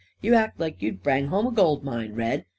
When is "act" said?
0.33-0.59